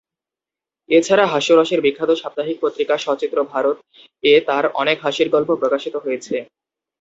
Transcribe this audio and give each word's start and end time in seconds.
এছাড়া 0.89 1.25
হাস্যরসের 1.27 1.79
বিখ্যাত 1.85 2.11
সাপ্তাহিক 2.21 2.57
পত্রিকা 2.61 2.95
'সচিত্র 2.97 3.37
ভারত' 3.51 3.81
-এ 4.23 4.43
তার 4.47 4.65
অনেক 4.81 4.97
হাসির 5.05 5.27
গল্প 5.35 5.49
প্রকাশিত 5.61 5.95
হয়েছে। 5.97 6.35